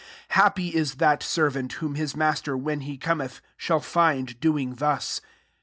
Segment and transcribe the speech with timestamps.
[0.31, 3.39] I Hi^)py is that servant, whom master, when he cometh,
[3.81, 5.21] find doing thus.